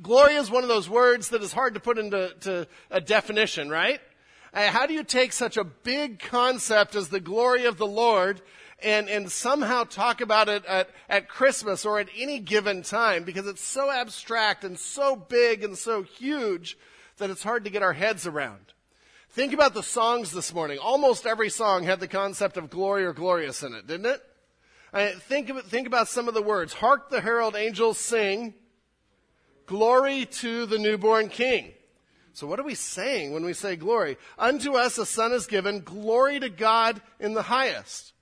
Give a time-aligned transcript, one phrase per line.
[0.00, 4.00] Glory is one of those words that is hard to put into a definition, right?
[4.52, 8.40] Uh, how do you take such a big concept as the glory of the Lord
[8.82, 13.46] and, and somehow talk about it at, at Christmas or at any given time because
[13.46, 16.78] it's so abstract and so big and so huge
[17.18, 18.72] that it's hard to get our heads around.
[19.30, 20.78] Think about the songs this morning.
[20.78, 24.22] Almost every song had the concept of glory or glorious in it, didn't it?
[24.92, 26.72] I think, of, it, think about some of the words.
[26.72, 28.54] Hark the herald angels sing,
[29.70, 31.70] glory to the newborn king.
[32.32, 34.16] So what are we saying when we say glory?
[34.36, 38.12] Unto us a son is given, glory to God in the highest.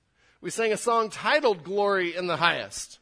[0.43, 2.99] We sang a song titled Glory in the Highest.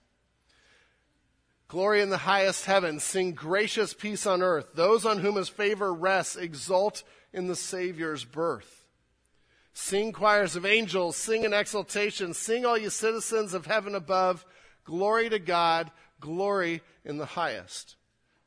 [1.66, 4.68] Glory in the highest heavens, sing gracious peace on earth.
[4.76, 8.84] Those on whom his favor rests exult in the Savior's birth.
[9.72, 14.46] Sing choirs of angels, sing in exultation, sing all you citizens of heaven above,
[14.84, 17.96] glory to God, glory in the highest.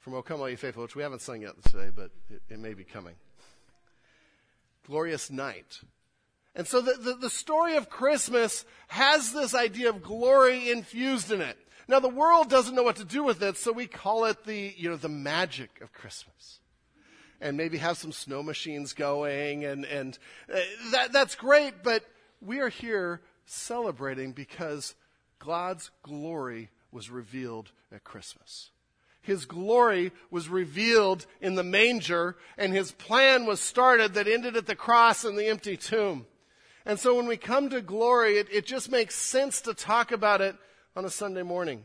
[0.09, 2.57] From O Come All You Faithful, which we haven't sung yet today, but it, it
[2.57, 3.13] may be coming.
[4.87, 5.81] Glorious night.
[6.55, 11.41] And so the, the, the story of Christmas has this idea of glory infused in
[11.41, 11.59] it.
[11.87, 14.73] Now the world doesn't know what to do with it, so we call it the,
[14.75, 16.59] you know, the magic of Christmas
[17.39, 20.17] and maybe have some snow machines going and, and
[20.51, 20.57] uh,
[20.91, 22.03] that, that's great, but
[22.41, 24.95] we are here celebrating because
[25.37, 28.71] God's glory was revealed at Christmas.
[29.21, 34.65] His glory was revealed in the manger and his plan was started that ended at
[34.65, 36.25] the cross and the empty tomb.
[36.85, 40.41] And so when we come to glory, it, it just makes sense to talk about
[40.41, 40.55] it
[40.95, 41.83] on a Sunday morning.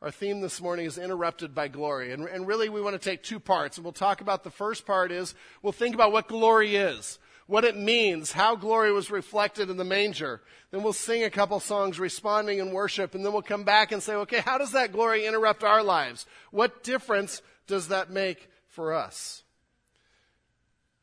[0.00, 2.12] Our theme this morning is interrupted by glory.
[2.12, 3.78] And, and really, we want to take two parts.
[3.78, 7.64] And we'll talk about the first part is we'll think about what glory is, what
[7.64, 10.40] it means, how glory was reflected in the manger.
[10.70, 13.14] Then we'll sing a couple songs responding in worship.
[13.14, 16.26] And then we'll come back and say, okay, how does that glory interrupt our lives?
[16.50, 19.42] What difference does that make for us?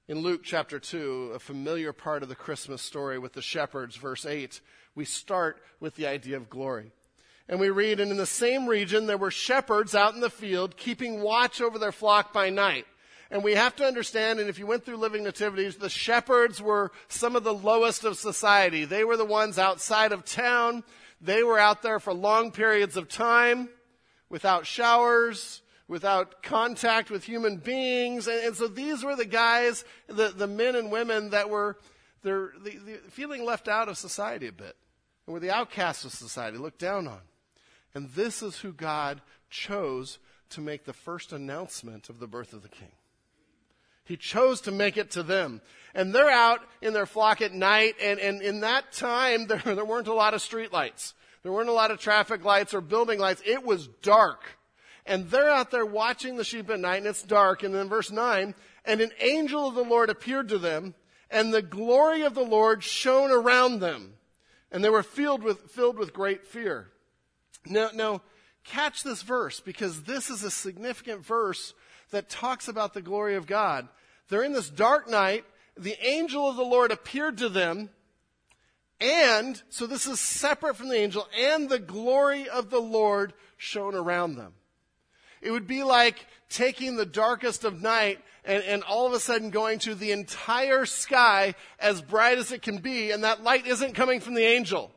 [0.08, 4.26] In Luke chapter 2, a familiar part of the Christmas story with the shepherds, verse
[4.26, 4.60] 8,
[4.96, 6.92] we start with the idea of glory.
[7.48, 10.76] And we read, and in the same region there were shepherds out in the field
[10.76, 12.86] keeping watch over their flock by night.
[13.32, 16.92] And we have to understand, and if you went through Living Nativities, the shepherds were
[17.08, 18.84] some of the lowest of society.
[18.84, 20.84] They were the ones outside of town.
[21.22, 23.70] They were out there for long periods of time
[24.30, 28.28] without showers, without contact with human beings.
[28.28, 31.78] And, and so these were the guys, the, the men and women that were
[32.24, 34.76] they're, the, the feeling left out of society a bit.
[35.26, 37.22] And were the outcasts of society, looked down on.
[37.96, 40.20] And this is who God chose
[40.50, 42.92] to make the first announcement of the birth of the king.
[44.04, 45.62] He chose to make it to them.
[45.94, 49.86] And they're out in their flock at night, and, and in that time, there, there
[49.86, 51.14] weren't a lot of street lights.
[51.44, 53.42] There weren't a lot of traffic lights or building lights.
[53.46, 54.44] It was dark.
[55.06, 57.64] And they're out there watching the sheep at night, and it's dark.
[57.64, 58.54] And then verse 9,
[58.86, 60.96] and an angel of the Lord appeared to them,
[61.30, 64.14] and the glory of the Lord shone around them.
[64.72, 66.92] And they were filled with, filled with great fear.
[67.66, 68.22] Now, now,
[68.64, 71.74] catch this verse because this is a significant verse
[72.12, 73.88] that talks about the glory of God.
[74.30, 75.44] They're in this dark night.
[75.78, 77.90] The angel of the Lord appeared to them.
[79.00, 83.96] And, so this is separate from the angel, and the glory of the Lord shone
[83.96, 84.54] around them.
[85.42, 89.50] It would be like taking the darkest of night and, and all of a sudden
[89.50, 93.96] going to the entire sky as bright as it can be, and that light isn't
[93.96, 94.92] coming from the angel.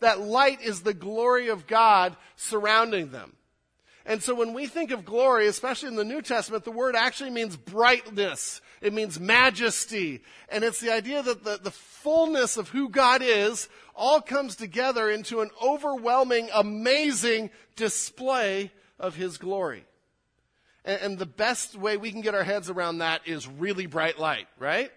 [0.00, 3.34] That light is the glory of God surrounding them.
[4.06, 7.30] And so when we think of glory, especially in the New Testament, the word actually
[7.30, 8.60] means brightness.
[8.80, 10.22] It means majesty.
[10.48, 15.10] And it's the idea that the, the fullness of who God is all comes together
[15.10, 19.84] into an overwhelming, amazing display of His glory.
[20.84, 24.18] And, and the best way we can get our heads around that is really bright
[24.18, 24.90] light, right?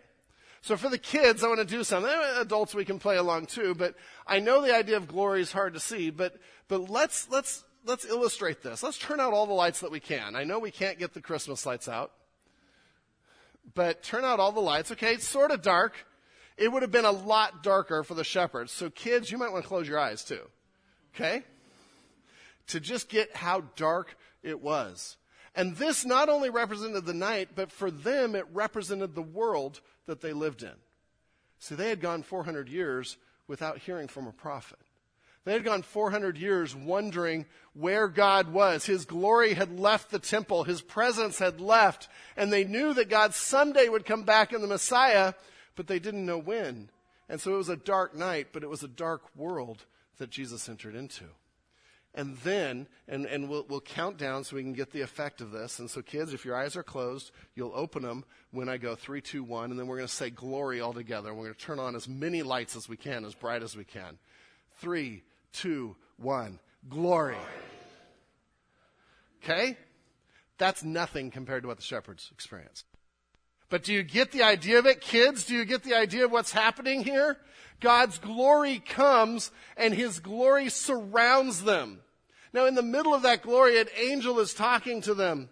[0.61, 2.09] So for the kids, I want to do something.
[2.09, 5.51] Eh, adults, we can play along too, but I know the idea of glory is
[5.51, 6.37] hard to see, but,
[6.69, 8.83] but let's, let's, let's illustrate this.
[8.83, 10.35] Let's turn out all the lights that we can.
[10.35, 12.11] I know we can't get the Christmas lights out,
[13.73, 14.91] but turn out all the lights.
[14.91, 15.93] Okay, it's sort of dark.
[16.57, 18.71] It would have been a lot darker for the shepherds.
[18.71, 20.41] So kids, you might want to close your eyes too.
[21.15, 21.43] Okay?
[22.67, 25.17] To just get how dark it was.
[25.55, 30.21] And this not only represented the night, but for them it represented the world that
[30.21, 30.73] they lived in.
[31.59, 33.17] See, they had gone 400 years
[33.47, 34.79] without hearing from a prophet.
[35.45, 38.85] They had gone 400 years wondering where God was.
[38.85, 40.63] His glory had left the temple.
[40.63, 42.07] His presence had left.
[42.37, 45.33] And they knew that God someday would come back in the Messiah,
[45.75, 46.89] but they didn't know when.
[47.27, 49.85] And so it was a dark night, but it was a dark world
[50.17, 51.25] that Jesus entered into.
[52.15, 55.51] And then, and, and we'll, we'll count down so we can get the effect of
[55.51, 55.79] this.
[55.79, 59.19] And so, kids, if your eyes are closed, you'll open them when I go three,
[59.19, 61.33] two, one, and then we're going to say glory all together.
[61.33, 63.83] We're going to turn on as many lights as we can, as bright as we
[63.83, 64.19] can.
[64.77, 65.23] Three,
[65.53, 66.59] two, one.
[66.89, 67.37] Glory.
[69.43, 69.77] Okay?
[70.57, 72.85] That's nothing compared to what the shepherds experienced.
[73.69, 75.45] But do you get the idea of it, kids?
[75.45, 77.37] Do you get the idea of what's happening here?
[77.79, 81.99] God's glory comes and his glory surrounds them.
[82.53, 85.49] Now, in the middle of that glory, an angel is talking to them.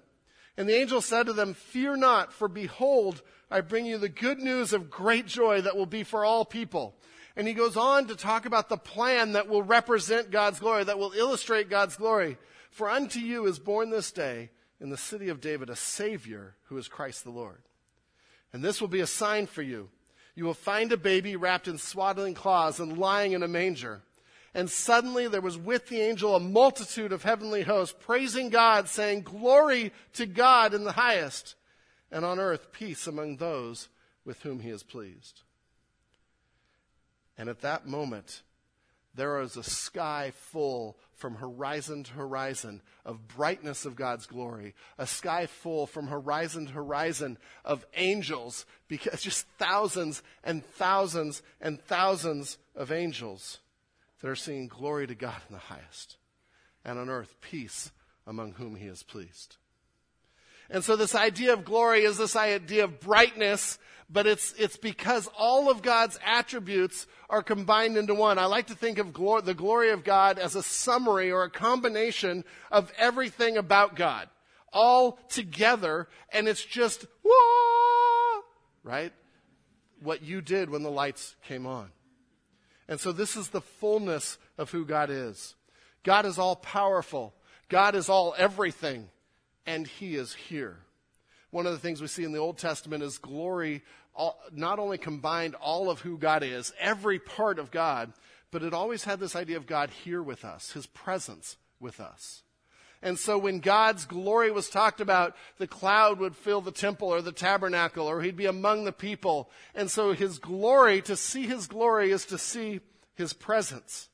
[0.56, 4.38] And the angel said to them, Fear not, for behold, I bring you the good
[4.38, 6.96] news of great joy that will be for all people.
[7.36, 11.00] And he goes on to talk about the plan that will represent God's glory, that
[11.00, 12.38] will illustrate God's glory.
[12.72, 14.50] For unto you is born this day
[14.80, 17.62] in the city of David a Savior who is Christ the Lord.
[18.52, 19.90] And this will be a sign for you.
[20.36, 24.02] You will find a baby wrapped in swaddling cloths and lying in a manger.
[24.54, 29.22] And suddenly there was with the angel a multitude of heavenly hosts praising God, saying,
[29.22, 31.56] Glory to God in the highest,
[32.12, 33.88] and on earth peace among those
[34.26, 35.42] with whom he is pleased.
[37.38, 38.44] And at that moment,
[39.16, 45.06] there is a sky full from horizon to horizon of brightness of God's glory, a
[45.06, 52.58] sky full from horizon to horizon of angels, because just thousands and thousands and thousands
[52.76, 53.60] of angels
[54.22, 56.18] that are singing glory to God in the highest,
[56.86, 57.92] and on earth peace
[58.26, 59.58] among whom he is pleased.
[60.70, 63.78] And so this idea of glory is this idea of brightness,
[64.12, 68.38] but it's, it's because all of God's attributes are combined into one.
[68.38, 71.50] I like to think of glor- the glory of God as a summary or a
[71.50, 74.28] combination of everything about God.
[74.74, 78.42] All together, and it's just, whoa,
[78.84, 79.14] right?
[80.02, 81.90] What you did when the lights came on.
[82.88, 85.56] And so this is the fullness of who God is.
[86.04, 87.34] God is all powerful.
[87.70, 89.10] God is all everything
[89.66, 90.80] and he is here.
[91.52, 93.84] One of the things we see in the Old Testament is glory
[94.14, 98.12] all, not only combined all of who God is, every part of God,
[98.52, 102.44] but it always had this idea of God here with us, his presence with us.
[103.02, 107.22] And so when God's glory was talked about, the cloud would fill the temple or
[107.22, 109.50] the tabernacle, or he'd be among the people.
[109.74, 112.82] And so his glory, to see his glory, is to see
[113.16, 114.10] his presence.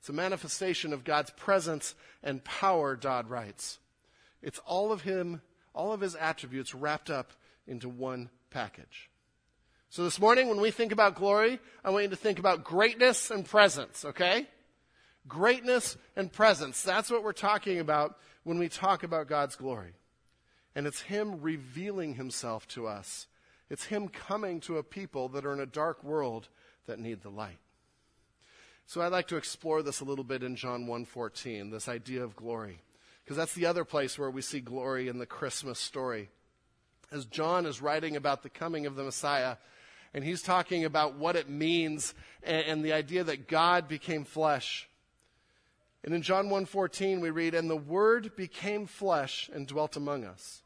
[0.00, 3.78] It's a manifestation of God's presence and power, Dodd writes.
[4.40, 5.42] It's all of him,
[5.74, 7.32] all of his attributes wrapped up
[7.66, 9.10] into one package.
[9.90, 13.30] So this morning, when we think about glory, I want you to think about greatness
[13.30, 14.46] and presence, okay?
[15.26, 16.82] Greatness and presence.
[16.82, 19.94] That's what we're talking about when we talk about God's glory.
[20.74, 23.26] And it's Him revealing Himself to us.
[23.70, 26.48] It's Him coming to a people that are in a dark world
[26.86, 27.58] that need the light.
[28.86, 32.36] So I'd like to explore this a little bit in John 1:14, this idea of
[32.36, 32.80] glory
[33.28, 36.30] because that's the other place where we see glory in the Christmas story.
[37.12, 39.56] As John is writing about the coming of the Messiah,
[40.14, 44.88] and he's talking about what it means and, and the idea that God became flesh.
[46.02, 50.62] And in John 1:14 we read, "And the word became flesh and dwelt among us.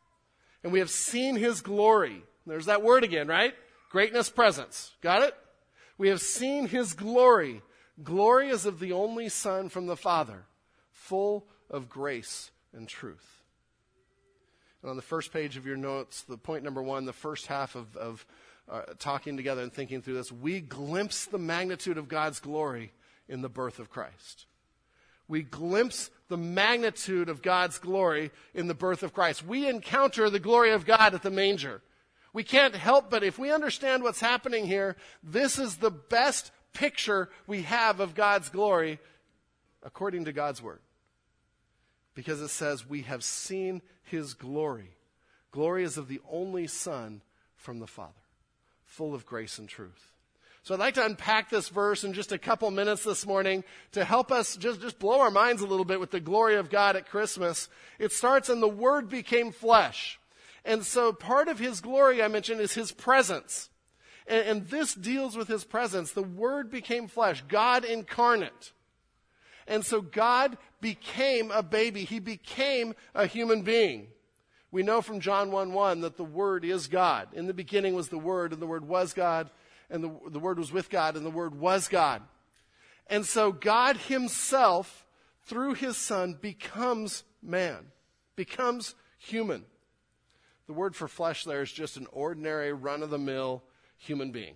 [0.63, 3.57] And we have seen his glory." There's that word again, right?
[3.91, 4.93] Greatness presence.
[5.01, 5.37] Got it?
[5.99, 7.61] We have seen his glory.
[8.05, 10.45] Glory is of the only Son from the Father,
[10.93, 13.43] full of grace and truth.
[14.83, 17.77] And on the first page of your notes, the point number one, the first half
[17.77, 18.27] of, of
[18.69, 22.93] uh, talking together and thinking through this, we glimpse the magnitude of God's glory
[23.29, 24.47] in the birth of Christ.
[25.29, 29.47] We glimpse the magnitude of God's glory in the birth of Christ.
[29.47, 31.81] We encounter the glory of God at the manger.
[32.33, 37.29] We can't help but, if we understand what's happening here, this is the best picture
[37.47, 38.99] we have of God's glory
[39.83, 40.81] according to God's Word
[42.15, 44.97] because it says, We have seen his glory.
[45.51, 47.21] Glory is of the only Son
[47.57, 48.13] from the Father,
[48.85, 50.13] full of grace and truth.
[50.65, 54.05] So I'd like to unpack this verse in just a couple minutes this morning to
[54.05, 56.95] help us just, just blow our minds a little bit with the glory of God
[56.95, 57.69] at Christmas.
[57.99, 60.21] It starts and the Word became flesh.
[60.65, 63.71] And so part of His glory, I mentioned, is His presence.
[64.29, 66.13] And, and this deals with His presence.
[66.13, 68.73] The Word became flesh, God incarnate.
[69.67, 72.05] And so God became a baby.
[72.05, 74.09] He became a human being.
[74.71, 77.29] We know from John 1 1 that the Word is God.
[77.33, 79.49] In the beginning was the Word, and the Word was God,
[79.89, 82.21] and the, the Word was with God, and the Word was God.
[83.07, 85.07] And so God Himself,
[85.47, 87.87] through His Son, becomes man,
[88.37, 89.65] becomes human.
[90.67, 93.63] The word for flesh there is just an ordinary, run of the mill
[93.99, 94.55] human being.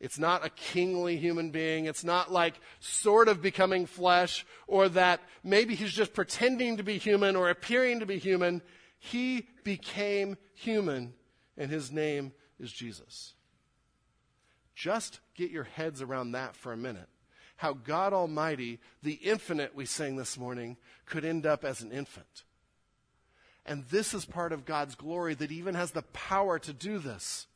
[0.00, 1.86] It's not a kingly human being.
[1.86, 6.98] It's not like sort of becoming flesh or that maybe he's just pretending to be
[6.98, 8.62] human or appearing to be human.
[9.00, 11.14] He became human,
[11.56, 13.34] and his name is Jesus.
[14.76, 17.08] Just get your heads around that for a minute.
[17.56, 20.76] How God Almighty, the infinite we sang this morning,
[21.06, 22.44] could end up as an infant.
[23.66, 27.47] And this is part of God's glory that even has the power to do this.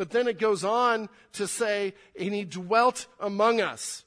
[0.00, 4.06] But then it goes on to say, and he dwelt among us.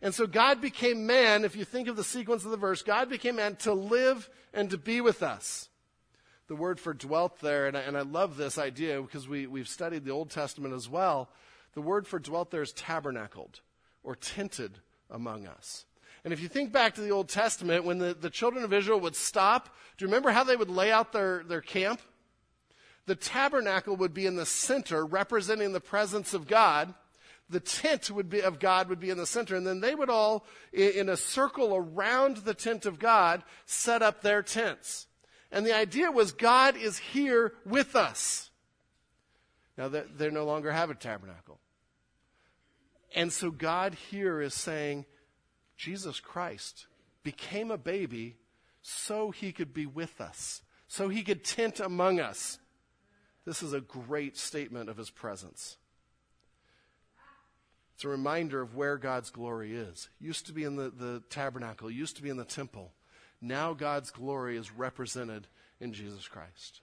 [0.00, 3.10] And so God became man, if you think of the sequence of the verse, God
[3.10, 5.70] became man to live and to be with us.
[6.46, 9.66] The word for dwelt there, and I, and I love this idea because we, we've
[9.66, 11.30] studied the Old Testament as well.
[11.74, 13.58] The word for dwelt there is tabernacled
[14.04, 14.78] or tented
[15.10, 15.84] among us.
[16.22, 19.00] And if you think back to the Old Testament, when the, the children of Israel
[19.00, 19.64] would stop,
[19.96, 22.00] do you remember how they would lay out their, their camp?
[23.08, 26.92] The tabernacle would be in the center, representing the presence of God.
[27.48, 30.10] The tent would be, of God would be in the center, and then they would
[30.10, 35.06] all, in a circle around the tent of God, set up their tents.
[35.50, 38.50] And the idea was God is here with us.
[39.78, 41.58] Now, they no longer have a tabernacle.
[43.14, 45.06] And so God here is saying,
[45.78, 46.86] Jesus Christ
[47.22, 48.36] became a baby
[48.82, 52.58] so he could be with us, so he could tent among us.
[53.48, 55.78] This is a great statement of his presence.
[57.94, 60.10] It's a reminder of where God's glory is.
[60.20, 62.92] Used to be in the, the tabernacle, used to be in the temple.
[63.40, 65.46] Now God's glory is represented
[65.80, 66.82] in Jesus Christ.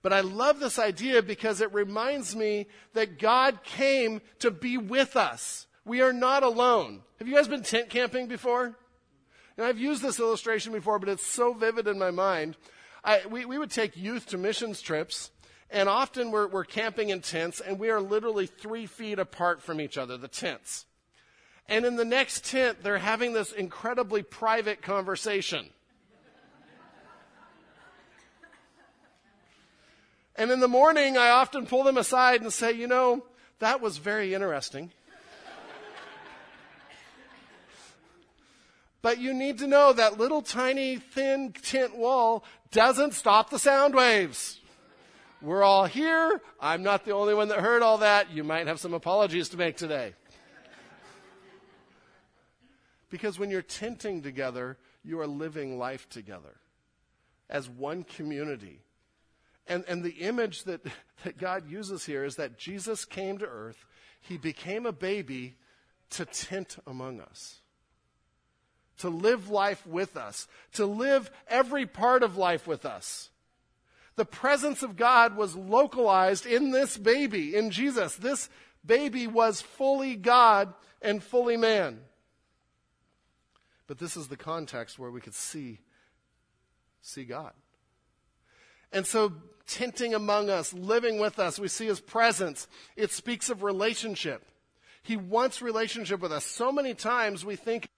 [0.00, 5.16] But I love this idea because it reminds me that God came to be with
[5.16, 5.66] us.
[5.84, 7.02] We are not alone.
[7.18, 8.76] Have you guys been tent camping before?
[9.56, 12.56] And I've used this illustration before, but it's so vivid in my mind.
[13.02, 15.32] I, we, we would take youth to missions trips,
[15.70, 19.80] and often we're, we're camping in tents, and we are literally three feet apart from
[19.80, 20.86] each other, the tents.
[21.68, 25.68] And in the next tent, they're having this incredibly private conversation.
[30.36, 33.24] and in the morning, I often pull them aside and say, you know,
[33.58, 34.90] that was very interesting.
[39.00, 43.94] But you need to know that little tiny thin tent wall doesn't stop the sound
[43.94, 44.60] waves.
[45.40, 46.40] We're all here.
[46.60, 48.32] I'm not the only one that heard all that.
[48.32, 50.14] You might have some apologies to make today.
[53.08, 56.56] Because when you're tenting together, you are living life together
[57.48, 58.80] as one community.
[59.66, 60.84] And, and the image that,
[61.24, 63.86] that God uses here is that Jesus came to earth,
[64.20, 65.54] he became a baby
[66.10, 67.60] to tent among us,
[68.98, 73.30] to live life with us, to live every part of life with us
[74.18, 78.16] the presence of God was localized in this baby, in Jesus.
[78.16, 78.50] This
[78.84, 82.00] baby was fully God and fully man.
[83.86, 85.78] But this is the context where we could see,
[87.00, 87.52] see God.
[88.92, 89.32] And so,
[89.68, 92.66] tenting among us, living with us, we see his presence.
[92.96, 94.44] It speaks of relationship.
[95.04, 96.44] He wants relationship with us.
[96.44, 97.88] So many times we think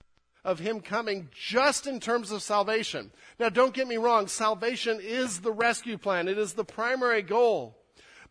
[0.44, 3.10] of him coming just in terms of salvation.
[3.38, 7.76] Now, don't get me wrong, salvation is the rescue plan, it is the primary goal.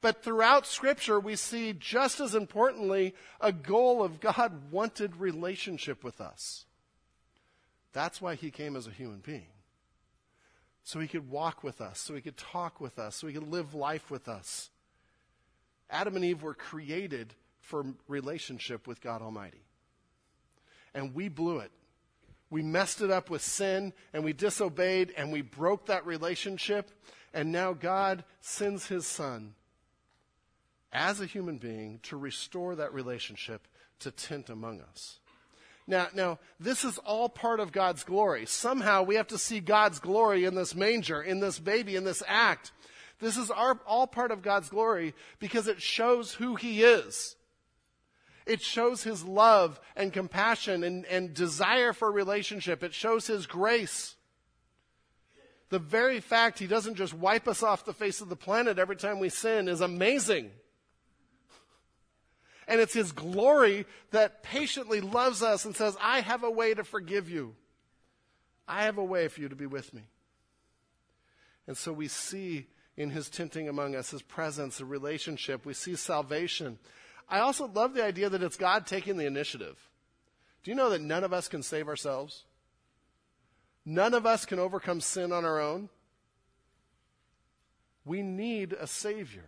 [0.02, 6.22] But throughout Scripture, we see just as importantly a goal of God wanted relationship with
[6.22, 6.66] us.
[7.92, 9.48] That's why he came as a human being.
[10.84, 13.52] So he could walk with us, so he could talk with us, so he could
[13.52, 14.70] live life with us.
[15.90, 19.66] Adam and Eve were created for relationship with God Almighty.
[20.94, 21.72] And we blew it
[22.50, 26.92] we messed it up with sin and we disobeyed and we broke that relationship.
[27.34, 29.54] And now God sends his son
[30.92, 33.68] as a human being to restore that relationship
[34.00, 35.20] to tent among us.
[35.86, 38.46] Now, now, this is all part of God's glory.
[38.46, 42.22] Somehow we have to see God's glory in this manger, in this baby, in this
[42.28, 42.72] act.
[43.20, 47.36] This is our, all part of God's glory because it shows who He is.
[48.50, 52.82] It shows his love and compassion and, and desire for relationship.
[52.82, 54.16] It shows his grace.
[55.70, 58.96] The very fact he doesn't just wipe us off the face of the planet every
[58.96, 60.50] time we sin is amazing.
[62.68, 66.84] And it's his glory that patiently loves us and says, I have a way to
[66.84, 67.54] forgive you.
[68.68, 70.02] I have a way for you to be with me.
[71.68, 72.66] And so we see
[72.98, 75.68] in his tenting among us his presence, a relationship.
[75.68, 76.80] We see salvation.
[77.30, 79.78] I also love the idea that it's God taking the initiative.
[80.64, 82.44] Do you know that none of us can save ourselves?
[83.86, 85.90] None of us can overcome sin on our own.
[88.04, 89.46] We need a Savior.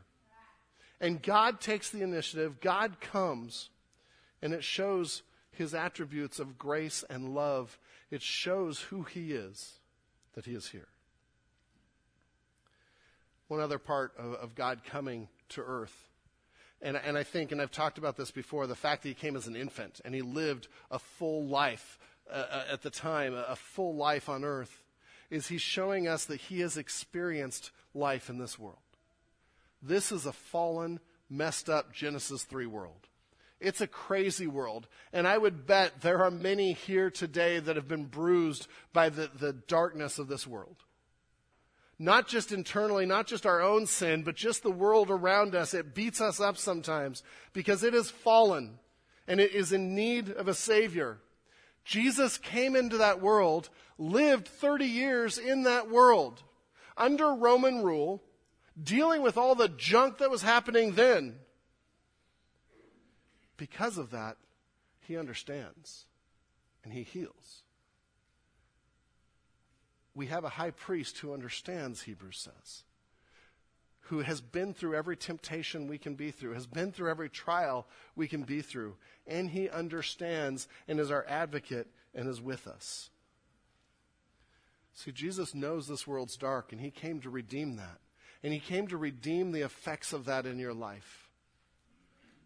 [1.00, 3.70] And God takes the initiative, God comes,
[4.42, 7.80] and it shows his attributes of grace and love.
[8.12, 9.80] It shows who he is,
[10.36, 10.88] that he is here.
[13.48, 16.11] One other part of, of God coming to earth
[16.82, 19.36] and, and I think, and I've talked about this before, the fact that he came
[19.36, 22.00] as an infant and he lived a full life
[22.32, 24.84] uh, uh, at the time, a full life on earth,
[25.30, 28.78] is he's showing us that he has experienced life in this world.
[29.82, 33.08] This is a fallen, messed up Genesis 3 world.
[33.60, 34.88] It's a crazy world.
[35.14, 39.30] And I would bet there are many here today that have been bruised by the,
[39.40, 40.78] the darkness of this world
[42.02, 45.76] not just internally, not just our own sin, but just the world around us.
[45.76, 47.22] It beats us up sometimes
[47.54, 48.80] because it has fallen
[49.28, 51.20] and it is in need of a Savior.
[51.86, 56.42] Jesus came into that world, lived 30 years in that world,
[56.98, 58.24] under Roman rule,
[58.82, 61.36] dealing with all the junk that was happening then.
[63.58, 64.38] Because of that,
[65.02, 66.06] he understands
[66.84, 67.61] and he heals
[70.14, 72.84] we have a high priest who understands, Hebrews says,
[74.06, 77.88] who has been through every temptation we can be through, has been through every trial
[78.16, 83.10] we can be through, and he understands and is our advocate and is with us.
[84.94, 88.00] See, Jesus knows this world's dark, and he came to redeem that.
[88.44, 91.30] And he came to redeem the effects of that in your life,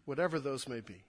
[0.04, 1.04] whatever those may be.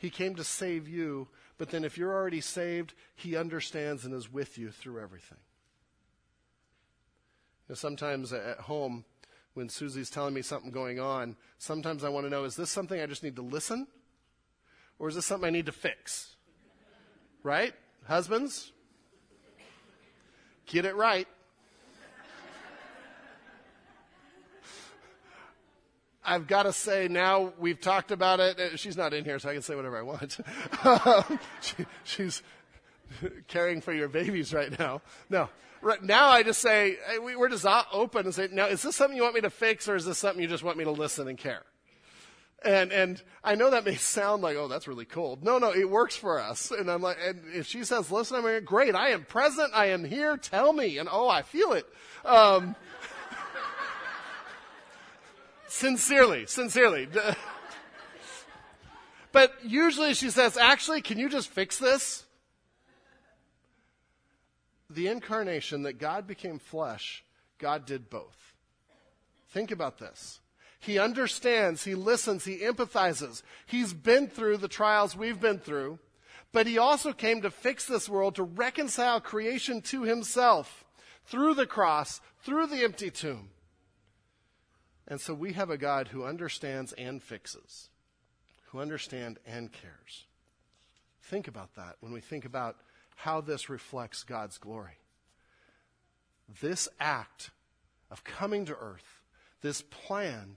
[0.00, 1.28] He came to save you
[1.60, 5.36] but then if you're already saved, He understands and is with you through everything.
[7.68, 9.04] You know, sometimes at home,
[9.52, 12.98] when Susie's telling me something going on, sometimes I want to know is this something
[12.98, 13.86] I just need to listen?
[14.98, 16.34] Or is this something I need to fix?
[17.42, 17.74] Right?
[18.06, 18.72] Husbands?
[20.64, 21.28] Get it right.
[26.30, 28.60] I've got to say now we've talked about it.
[28.60, 30.38] Uh, she's not in here, so I can say whatever I want.
[31.60, 32.42] she, she's
[33.48, 35.02] caring for your babies right now.
[35.28, 35.48] No,
[35.82, 38.94] right now I just say hey, we, are just open and say, now is this
[38.94, 40.92] something you want me to fix, or is this something you just want me to
[40.92, 41.64] listen and care?
[42.62, 45.42] And and I know that may sound like, oh, that's really cold.
[45.42, 46.70] No, no, it works for us.
[46.70, 50.04] And I'm like, and if she says, listen, I'm great, I am present, I am
[50.04, 50.98] here, tell me.
[50.98, 51.86] And oh, I feel it.
[52.24, 52.76] Um,
[55.70, 57.06] Sincerely, sincerely.
[59.32, 62.24] but usually she says, actually, can you just fix this?
[64.90, 67.22] The incarnation, that God became flesh,
[67.58, 68.56] God did both.
[69.50, 70.40] Think about this.
[70.80, 73.44] He understands, he listens, he empathizes.
[73.64, 76.00] He's been through the trials we've been through,
[76.50, 80.84] but he also came to fix this world, to reconcile creation to himself
[81.26, 83.50] through the cross, through the empty tomb.
[85.10, 87.90] And so we have a God who understands and fixes,
[88.66, 90.26] who understands and cares.
[91.20, 92.76] Think about that when we think about
[93.16, 94.98] how this reflects God's glory.
[96.62, 97.50] This act
[98.10, 99.20] of coming to earth,
[99.62, 100.56] this plan,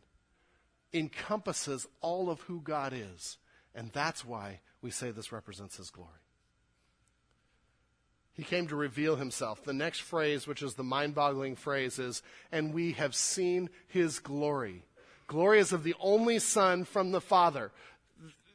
[0.93, 3.37] encompasses all of who God is.
[3.73, 6.09] And that's why we say this represents his glory.
[8.33, 9.63] He came to reveal himself.
[9.63, 14.19] The next phrase, which is the mind boggling phrase, is, and we have seen his
[14.19, 14.83] glory.
[15.27, 17.71] Glory is of the only Son from the Father,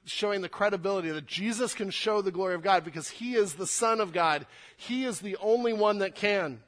[0.05, 3.67] showing the credibility that Jesus can show the glory of God because he is the
[3.67, 4.47] Son of God.
[4.77, 6.61] He is the only one that can.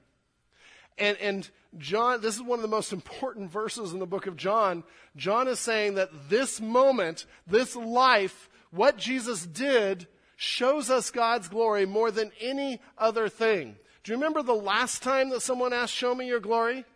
[0.96, 4.36] And, and John, this is one of the most important verses in the book of
[4.36, 4.84] John.
[5.16, 10.06] John is saying that this moment, this life, what Jesus did,
[10.40, 13.76] shows us God's glory more than any other thing.
[14.02, 16.86] Do you remember the last time that someone asked, Show me your glory?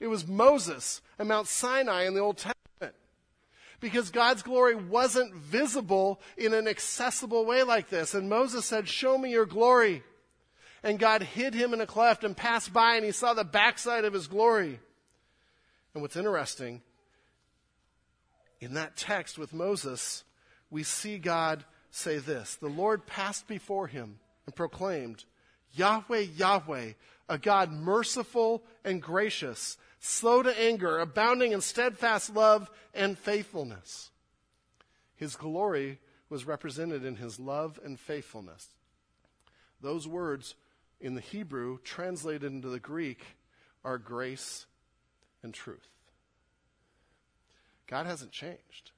[0.00, 2.96] It was Moses at Mount Sinai in the Old Testament.
[3.78, 8.12] Because God's glory wasn't visible in an accessible way like this.
[8.12, 10.02] And Moses said, Show me your glory.
[10.82, 14.04] And God hid him in a cleft and passed by, and he saw the backside
[14.04, 14.80] of his glory.
[15.94, 16.82] And what's interesting,
[18.60, 20.24] in that text with Moses,
[20.70, 25.24] we see God say this The Lord passed before him and proclaimed,
[25.74, 26.92] Yahweh, Yahweh,
[27.28, 34.10] a God merciful and gracious, slow to anger, abounding in steadfast love and faithfulness.
[35.16, 35.98] His glory
[36.30, 38.68] was represented in his love and faithfulness.
[39.80, 40.54] Those words
[41.00, 43.20] in the Hebrew, translated into the Greek,
[43.84, 44.66] are grace
[45.42, 45.88] and truth.
[47.86, 48.92] God hasn't changed.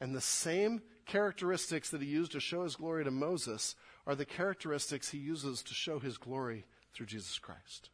[0.00, 3.74] And the same characteristics that he used to show his glory to Moses
[4.06, 7.90] are the characteristics he uses to show his glory through Jesus Christ.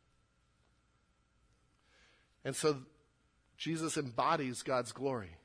[2.45, 2.79] And so
[3.57, 5.37] Jesus embodies God's glory.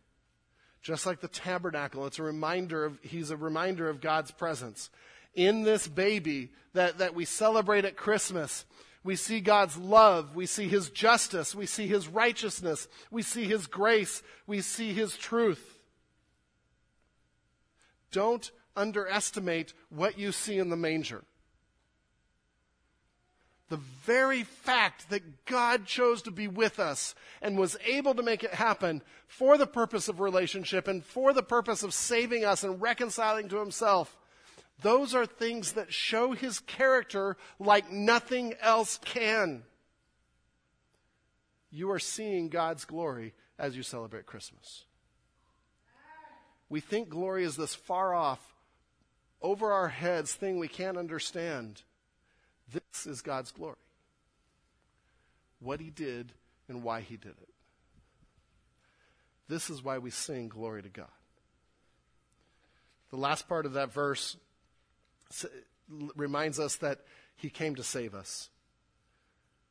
[0.81, 4.89] Just like the tabernacle, it's a reminder of, he's a reminder of God's presence.
[5.35, 8.65] In this baby that, that we celebrate at Christmas,
[9.03, 13.67] we see God's love, we see his justice, we see his righteousness, we see his
[13.67, 15.78] grace, we see his truth.
[18.11, 21.23] Don't underestimate what you see in the manger.
[23.69, 28.43] The very fact that God chose to be with us and was able to make
[28.43, 32.81] it happen for the purpose of relationship and for the purpose of saving us and
[32.81, 34.17] reconciling to Himself,
[34.81, 39.63] those are things that show His character like nothing else can.
[41.69, 44.85] You are seeing God's glory as you celebrate Christmas.
[46.69, 48.39] We think glory is this far off,
[49.41, 51.81] over our heads thing we can't understand.
[52.71, 53.75] This is God's glory.
[55.59, 56.31] What he did
[56.67, 57.49] and why he did it.
[59.47, 61.07] This is why we sing glory to God.
[63.09, 64.37] The last part of that verse
[66.15, 66.99] reminds us that
[67.35, 68.49] he came to save us.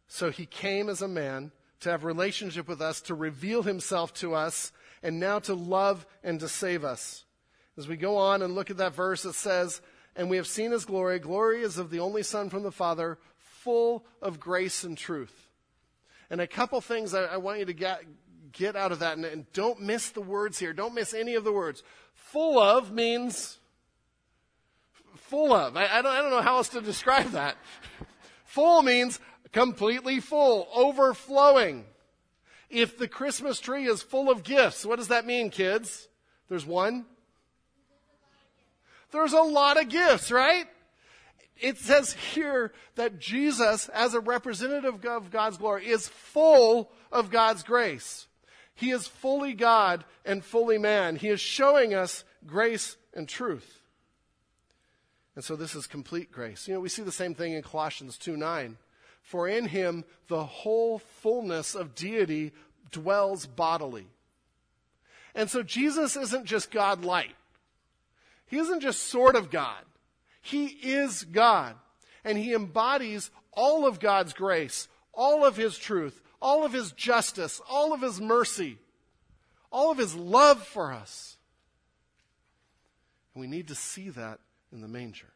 [0.09, 4.35] So he came as a man to have relationship with us, to reveal himself to
[4.35, 7.25] us, and now to love and to save us.
[7.77, 9.81] As we go on and look at that verse, it says,
[10.17, 11.19] and we have seen his glory.
[11.19, 15.49] Glory is of the only Son from the Father, full of grace and truth.
[16.31, 18.03] And a couple things I, I want you to get,
[18.53, 20.73] get out of that, and, and don't miss the words here.
[20.73, 21.83] Don't miss any of the words.
[22.15, 23.59] Full of means
[25.29, 25.77] full of.
[25.77, 27.57] I, I, don't, I don't know how else to describe that.
[28.45, 29.21] full means
[29.53, 31.85] completely full, overflowing.
[32.71, 36.09] If the Christmas tree is full of gifts, what does that mean, kids?
[36.49, 37.07] There's one,
[39.11, 40.67] there's a lot of gifts, right?
[41.61, 47.63] It says here that Jesus, as a representative of God's glory, is full of God's
[47.63, 48.27] grace.
[48.75, 51.17] He is fully God and fully man.
[51.17, 53.81] He is showing us grace and truth.
[55.35, 56.69] And so this is complete grace.
[56.69, 58.77] You know, we see the same thing in Colossians 2 9.
[59.29, 62.53] For in him the whole fullness of deity
[62.91, 64.07] dwells bodily.
[65.35, 67.37] And so Jesus isn't just God light.
[68.47, 69.85] He isn't just sort of God.
[70.41, 71.75] He is God.
[72.25, 77.61] And he embodies all of God's grace, all of his truth, all of his justice,
[77.69, 78.79] all of his mercy,
[79.71, 81.37] all of his love for us.
[83.35, 84.41] And we need to see that
[84.73, 85.35] in the manger.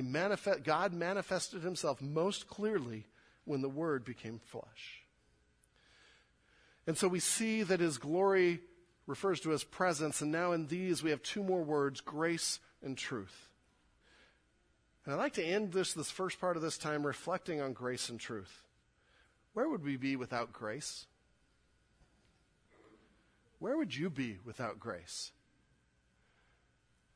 [0.00, 3.04] He manifest, God manifested himself most clearly
[3.44, 5.04] when the Word became flesh.
[6.86, 8.60] And so we see that his glory
[9.06, 10.22] refers to his presence.
[10.22, 13.50] And now in these, we have two more words grace and truth.
[15.04, 18.08] And I'd like to end this, this first part of this time reflecting on grace
[18.08, 18.62] and truth.
[19.52, 21.04] Where would we be without grace?
[23.58, 25.32] Where would you be without grace?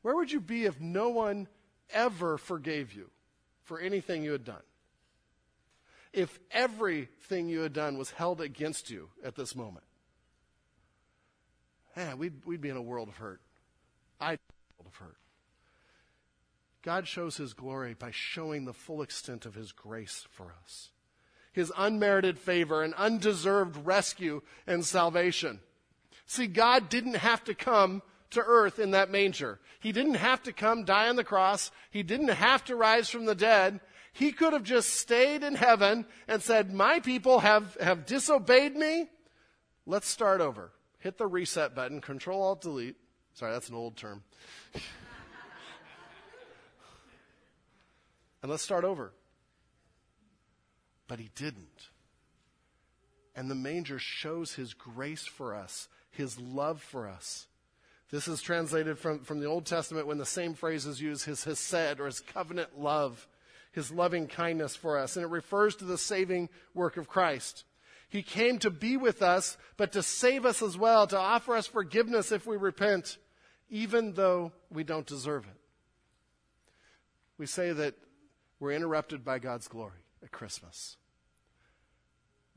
[0.03, 1.47] Where would you be if no one
[1.91, 3.09] ever forgave you
[3.63, 4.63] for anything you had done?
[6.13, 9.85] If everything you had done was held against you at this moment?
[11.95, 13.41] man, we'd, we'd be in a world of hurt.
[14.19, 15.17] I'd be in a world of hurt.
[16.83, 20.91] God shows his glory by showing the full extent of his grace for us.
[21.51, 25.61] His unmerited favor and undeserved rescue and salvation.
[26.25, 29.59] See, God didn't have to come to earth in that manger.
[29.79, 31.71] He didn't have to come die on the cross.
[31.91, 33.79] He didn't have to rise from the dead.
[34.13, 39.09] He could have just stayed in heaven and said, My people have, have disobeyed me.
[39.85, 40.71] Let's start over
[41.05, 42.95] hit the reset button, Control Alt Delete.
[43.35, 44.23] Sorry, that's an old term.
[48.41, 49.13] and let's start over.
[51.07, 51.89] But he didn't.
[53.35, 57.45] And the manger shows his grace for us, his love for us.
[58.11, 61.43] This is translated from, from the Old Testament when the same phrase is used, his
[61.43, 63.27] hesed, or his covenant love,
[63.71, 65.15] his loving kindness for us.
[65.15, 67.63] And it refers to the saving work of Christ.
[68.07, 71.67] He came to be with us, but to save us as well, to offer us
[71.67, 73.17] forgiveness if we repent,
[73.69, 75.57] even though we don't deserve it.
[77.37, 77.95] We say that
[78.59, 80.97] we're interrupted by God's glory at Christmas.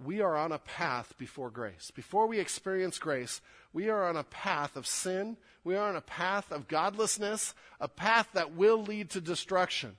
[0.03, 1.91] We are on a path before grace.
[1.91, 3.41] Before we experience grace,
[3.73, 5.37] we are on a path of sin.
[5.65, 9.97] We are on a path of godlessness, a path that will lead to destruction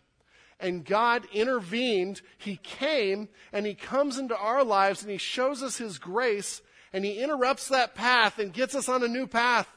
[0.59, 2.21] and God intervened.
[2.38, 7.05] He came and He comes into our lives and He shows us His grace and
[7.05, 9.67] He interrupts that path and gets us on a new path.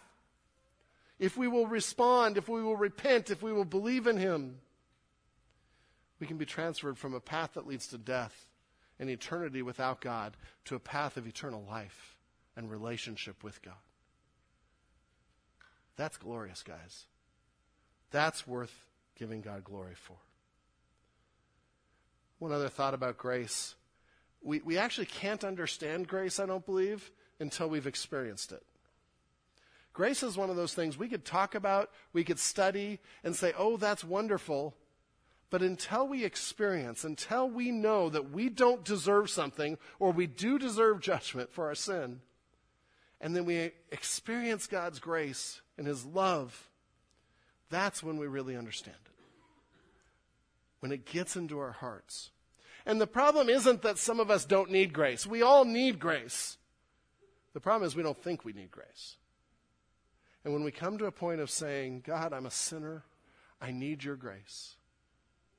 [1.18, 4.58] If we will respond, if we will repent, if we will believe in Him,
[6.18, 8.46] we can be transferred from a path that leads to death
[8.98, 12.16] an eternity without God to a path of eternal life
[12.56, 13.74] and relationship with God.
[15.96, 17.06] That's glorious, guys.
[18.10, 20.16] That's worth giving God glory for.
[22.38, 23.74] One other thought about grace.
[24.42, 28.62] We, we actually can't understand grace, I don't believe, until we've experienced it.
[29.92, 33.52] Grace is one of those things we could talk about, we could study, and say,
[33.56, 34.74] oh, that's wonderful.
[35.52, 40.58] But until we experience, until we know that we don't deserve something or we do
[40.58, 42.22] deserve judgment for our sin,
[43.20, 46.70] and then we experience God's grace and His love,
[47.68, 49.12] that's when we really understand it.
[50.80, 52.30] When it gets into our hearts.
[52.86, 55.26] And the problem isn't that some of us don't need grace.
[55.26, 56.56] We all need grace.
[57.52, 59.16] The problem is we don't think we need grace.
[60.46, 63.04] And when we come to a point of saying, God, I'm a sinner,
[63.60, 64.76] I need your grace,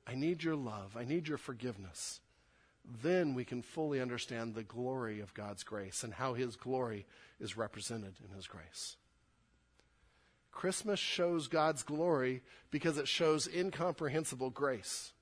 [0.06, 2.20] I need your love, I need your forgiveness,
[3.02, 7.06] then we can fully understand the glory of God's grace and how his glory
[7.40, 8.96] is represented in his grace.
[10.52, 15.12] Christmas shows God's glory because it shows incomprehensible grace.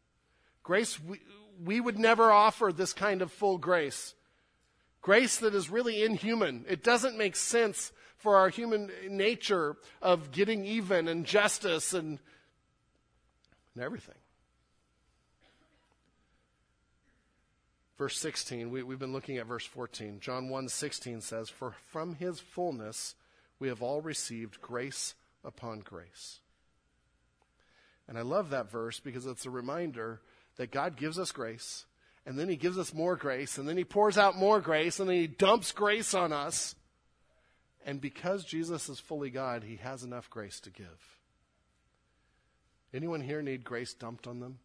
[0.62, 1.21] Grace, we,
[1.64, 4.14] we would never offer this kind of full grace.
[5.01, 6.64] Grace that is really inhuman.
[6.68, 12.18] It doesn't make sense for our human nature of getting even and justice and,
[13.75, 14.14] and everything.
[17.98, 20.18] Verse 16, we, we've been looking at verse 14.
[20.20, 23.14] John 1 16 says, For from his fullness
[23.59, 26.40] we have all received grace upon grace.
[28.09, 30.20] And I love that verse because it's a reminder
[30.57, 31.87] that God gives us grace,
[32.26, 35.09] and then he gives us more grace, and then he pours out more grace, and
[35.09, 36.74] then he dumps grace on us.
[37.85, 41.18] And because Jesus is fully God, he has enough grace to give.
[42.94, 44.59] Anyone here need grace dumped on them?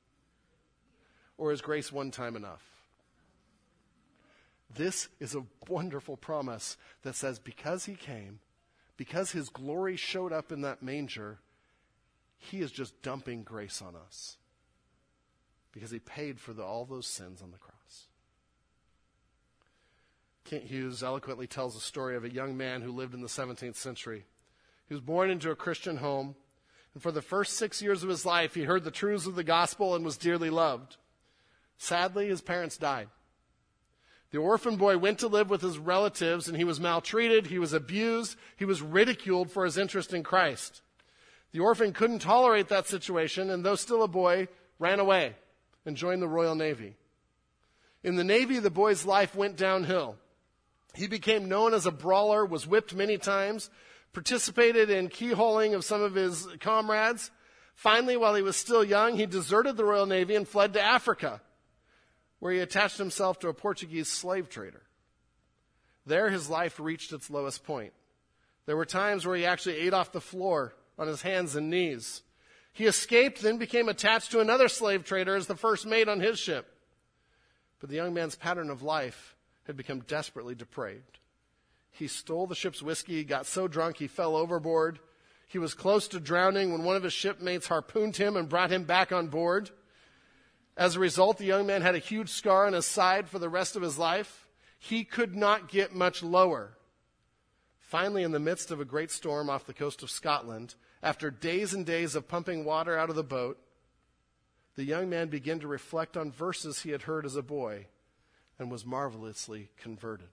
[1.37, 2.76] Or is grace one time enough?
[4.73, 8.39] This is a wonderful promise that says because he came,
[8.97, 11.39] because his glory showed up in that manger,
[12.37, 14.37] he is just dumping grace on us.
[15.71, 18.07] Because he paid for the, all those sins on the cross.
[20.43, 23.75] Kent Hughes eloquently tells the story of a young man who lived in the 17th
[23.75, 24.25] century.
[24.87, 26.35] He was born into a Christian home,
[26.93, 29.43] and for the first six years of his life, he heard the truths of the
[29.43, 30.95] gospel and was dearly loved.
[31.77, 33.09] Sadly, his parents died.
[34.31, 37.73] The orphan boy went to live with his relatives, and he was maltreated, he was
[37.73, 40.81] abused, he was ridiculed for his interest in Christ.
[41.53, 45.35] The orphan couldn't tolerate that situation, and though still a boy, ran away
[45.85, 46.97] and joined the Royal Navy.
[48.03, 50.17] In the Navy, the boy's life went downhill.
[50.93, 53.69] He became known as a brawler, was whipped many times,
[54.13, 57.31] participated in keelhauling of some of his comrades.
[57.75, 61.41] Finally, while he was still young, he deserted the Royal Navy and fled to Africa,
[62.39, 64.83] where he attached himself to a Portuguese slave trader.
[66.05, 67.93] There, his life reached its lowest point.
[68.65, 72.21] There were times where he actually ate off the floor on his hands and knees.
[72.73, 76.37] He escaped, then became attached to another slave trader as the first mate on his
[76.37, 76.67] ship.
[77.79, 81.19] But the young man's pattern of life had become desperately depraved.
[81.91, 84.99] He stole the ship's whiskey, got so drunk he fell overboard.
[85.47, 88.83] He was close to drowning when one of his shipmates harpooned him and brought him
[88.83, 89.71] back on board.
[90.77, 93.49] As a result, the young man had a huge scar on his side for the
[93.49, 94.47] rest of his life.
[94.77, 96.77] He could not get much lower.
[97.79, 101.73] Finally, in the midst of a great storm off the coast of Scotland, after days
[101.73, 103.57] and days of pumping water out of the boat,
[104.75, 107.87] the young man began to reflect on verses he had heard as a boy
[108.59, 110.29] and was marvelously converted.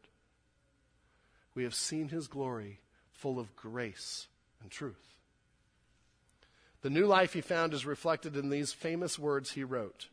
[1.54, 2.80] We have seen his glory
[3.12, 4.26] full of grace
[4.61, 5.16] and truth.
[6.83, 10.09] The new life he found is reflected in these famous words he wrote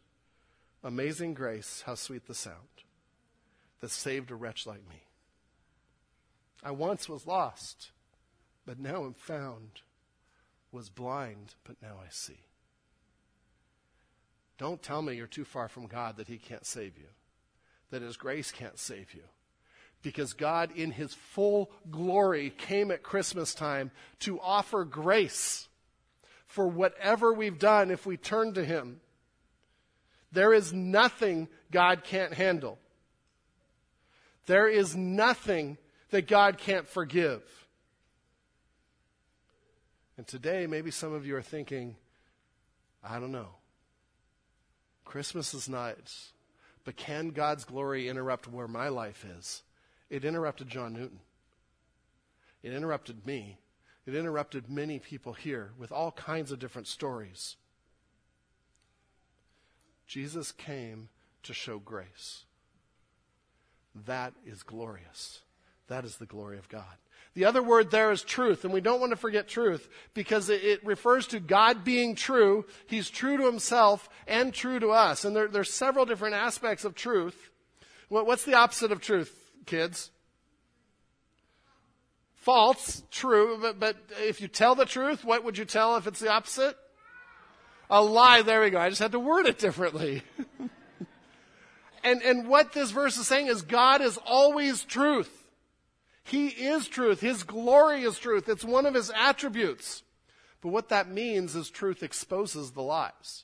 [0.84, 2.58] Amazing grace, how sweet the sound
[3.80, 5.04] that saved a wretch like me.
[6.64, 7.92] I once was lost,
[8.66, 9.82] but now am found,
[10.72, 12.40] was blind, but now I see.
[14.58, 17.08] Don't tell me you're too far from God that he can't save you
[17.92, 19.24] that His grace can't save you.
[20.02, 23.92] Because God, in His full glory, came at Christmas time
[24.22, 25.68] to offer grace
[26.48, 29.00] for whatever we've done if we turn to Him.
[30.32, 32.78] There is nothing God can't handle.
[34.46, 35.78] There is nothing
[36.10, 37.42] that God can't forgive.
[40.18, 41.96] And today, maybe some of you are thinking,
[43.04, 43.50] I don't know.
[45.06, 46.32] Christmas is nice,
[46.86, 49.64] but can God's glory interrupt where my life is?
[50.10, 51.20] It interrupted John Newton.
[52.64, 53.58] It interrupted me.
[54.06, 57.56] It interrupted many people here with all kinds of different stories.
[60.12, 61.08] Jesus came
[61.44, 62.44] to show grace.
[64.08, 65.40] That is glorious.
[65.88, 66.84] That is the glory of God.
[67.34, 70.86] The other word there is truth, and we don't want to forget truth because it,
[70.86, 72.66] refers to God being true.
[72.88, 75.24] He's true to himself and true to us.
[75.24, 77.50] And there, there's several different aspects of truth.
[78.10, 79.34] What, what's the opposite of truth,
[79.66, 80.12] kids?
[82.36, 86.20] False, true, but, but if you tell the truth, what would you tell if it's
[86.20, 86.76] the opposite?
[87.92, 88.80] A lie, there we go.
[88.80, 90.24] I just had to word it differently.
[92.06, 95.30] and, and what this verse is saying is God is always truth.
[96.24, 97.20] He is truth.
[97.20, 98.48] His glory is truth.
[98.48, 100.04] It's one of his attributes.
[100.62, 103.44] But what that means is truth exposes the lies.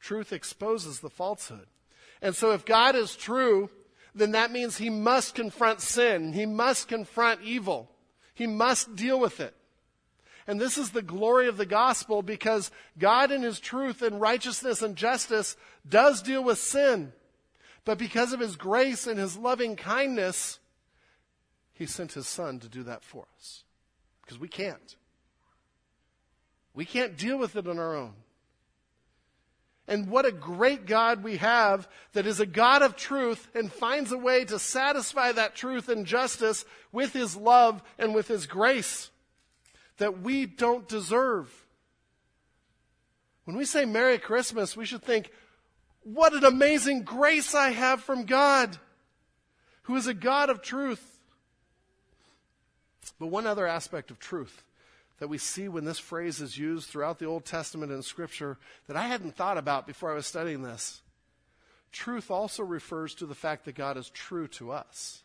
[0.00, 1.66] Truth exposes the falsehood.
[2.20, 3.70] And so if God is true,
[4.16, 6.32] then that means he must confront sin.
[6.32, 7.88] He must confront evil.
[8.34, 9.54] He must deal with it.
[10.50, 14.82] And this is the glory of the gospel because God in his truth and righteousness
[14.82, 15.56] and justice
[15.88, 17.12] does deal with sin.
[17.84, 20.58] But because of his grace and his loving kindness,
[21.72, 23.62] he sent his son to do that for us.
[24.22, 24.96] Because we can't.
[26.74, 28.14] We can't deal with it on our own.
[29.86, 34.10] And what a great God we have that is a God of truth and finds
[34.10, 39.12] a way to satisfy that truth and justice with his love and with his grace
[40.00, 41.50] that we don't deserve.
[43.44, 45.30] When we say Merry Christmas, we should think,
[46.02, 48.78] what an amazing grace I have from God,
[49.82, 51.18] who is a God of truth.
[53.18, 54.64] But one other aspect of truth
[55.18, 58.96] that we see when this phrase is used throughout the Old Testament and Scripture that
[58.96, 61.02] I hadn't thought about before I was studying this.
[61.92, 65.22] Truth also refers to the fact that God is true to us.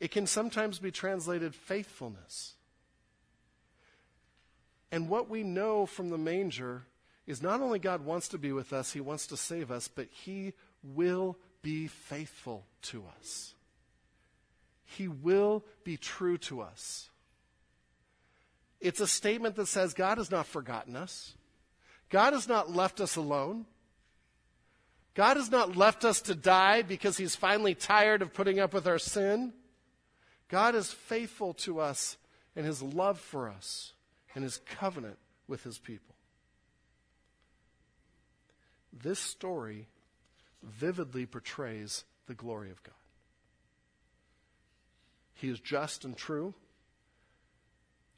[0.00, 2.54] It can sometimes be translated faithfulness.
[4.90, 6.84] And what we know from the manger
[7.26, 10.08] is not only God wants to be with us, He wants to save us, but
[10.10, 13.54] He will be faithful to us.
[14.84, 17.10] He will be true to us.
[18.80, 21.34] It's a statement that says God has not forgotten us.
[22.08, 23.66] God has not left us alone.
[25.14, 28.86] God has not left us to die because he's finally tired of putting up with
[28.86, 29.52] our sin.
[30.48, 32.16] God is faithful to us
[32.56, 33.92] in his love for us
[34.38, 36.14] and his covenant with his people.
[38.92, 39.88] This story
[40.62, 42.94] vividly portrays the glory of God.
[45.34, 46.54] He is just and true.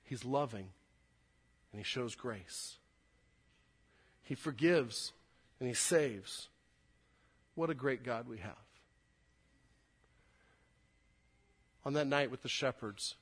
[0.04, 0.68] He's loving
[1.72, 2.76] and he shows grace.
[4.22, 5.14] He forgives
[5.58, 6.50] and he saves.
[7.54, 8.52] What a great God we have.
[11.86, 13.14] On that night with the shepherds,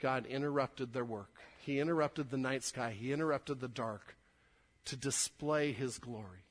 [0.00, 1.30] God interrupted their work.
[1.60, 2.90] He interrupted the night sky.
[2.98, 4.16] He interrupted the dark
[4.86, 6.44] to display his glory.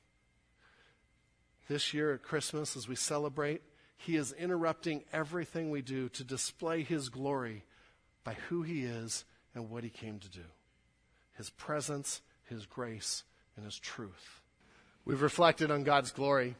[1.68, 3.62] This year at Christmas, as we celebrate,
[4.00, 7.64] he is interrupting everything we do to display His glory
[8.24, 10.44] by who He is and what He came to do
[11.34, 13.24] His presence, His grace,
[13.56, 14.40] and His truth.
[15.04, 16.56] We've reflected on God's glory,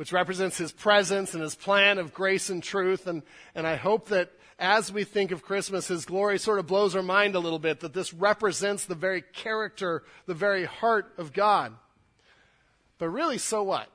[0.00, 3.06] which represents His presence and His plan of grace and truth.
[3.06, 3.22] And,
[3.54, 7.02] and I hope that as we think of Christmas, His glory sort of blows our
[7.02, 11.74] mind a little bit, that this represents the very character, the very heart of God.
[12.96, 13.90] But really, so what?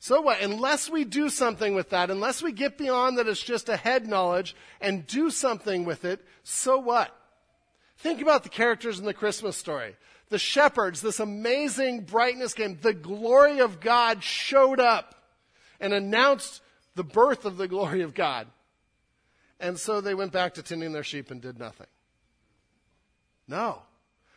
[0.00, 0.42] So what?
[0.42, 4.06] Unless we do something with that, unless we get beyond that it's just a head
[4.06, 7.10] knowledge and do something with it, so what?
[7.96, 9.96] Think about the characters in the Christmas story.
[10.30, 12.78] The shepherds, this amazing brightness came.
[12.80, 15.14] The glory of God showed up
[15.80, 16.62] and announced
[16.94, 18.46] the birth of the glory of God.
[19.60, 21.86] And so they went back to tending their sheep and did nothing.
[23.46, 23.82] No.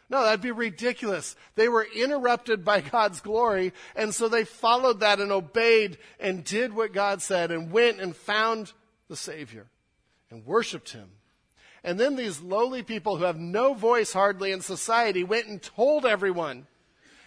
[0.09, 1.35] No, that'd be ridiculous.
[1.55, 6.73] They were interrupted by God's glory, and so they followed that and obeyed and did
[6.73, 8.71] what God said and went and found
[9.09, 9.67] the Savior
[10.29, 11.09] and worshiped Him.
[11.87, 16.05] And then these lowly people who have no voice hardly in society went and told
[16.05, 16.67] everyone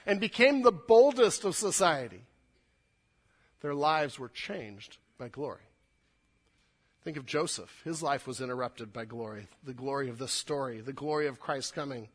[0.04, 2.26] and became the boldest of society.
[3.62, 5.62] Their lives were changed by glory.
[7.04, 7.74] Think of Joseph.
[7.84, 11.74] His life was interrupted by glory, the glory of this story, the glory of Christ
[11.74, 12.08] coming.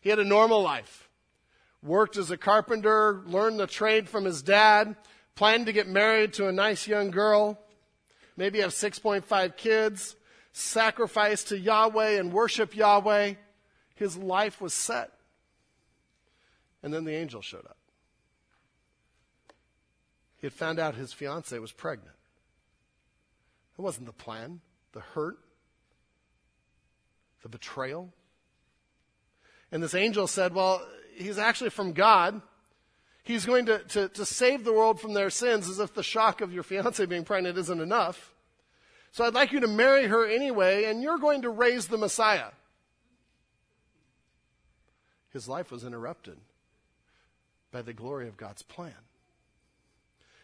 [0.00, 1.08] He had a normal life.
[1.82, 4.94] Worked as a carpenter, learned the trade from his dad,
[5.34, 7.58] planned to get married to a nice young girl,
[8.36, 10.14] maybe have 6.5 kids,
[10.54, 13.34] sacrifice to Yahweh and worship Yahweh.
[13.96, 15.12] His life was set.
[16.82, 17.76] And then the angel showed up.
[20.38, 22.16] He had found out his fiancee was pregnant.
[23.76, 24.60] It wasn't the plan,
[24.92, 25.38] the hurt,
[27.42, 28.12] the betrayal.
[29.72, 30.86] And this angel said, Well,
[31.16, 32.40] he's actually from God.
[33.24, 36.42] He's going to, to, to save the world from their sins as if the shock
[36.42, 38.33] of your fiance being pregnant isn't enough.
[39.14, 42.48] So I'd like you to marry her anyway, and you're going to raise the Messiah.
[45.32, 46.36] His life was interrupted
[47.70, 48.96] by the glory of God's plan.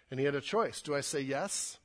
[0.08, 0.82] And he had a choice.
[0.82, 1.78] Do I say yes?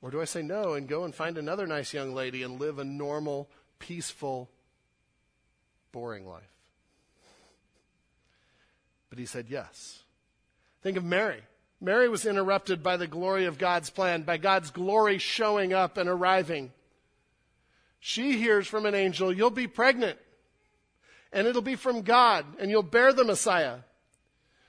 [0.00, 2.78] Or do I say no and go and find another nice young lady and live
[2.78, 3.50] a normal,
[3.80, 4.48] peaceful,
[5.90, 6.44] boring life?
[9.10, 10.04] But he said yes.
[10.80, 11.42] Think of Mary.
[11.84, 16.08] Mary was interrupted by the glory of God's plan, by God's glory showing up and
[16.08, 16.72] arriving.
[18.00, 20.18] She hears from an angel, You'll be pregnant,
[21.30, 23.80] and it'll be from God, and you'll bear the Messiah.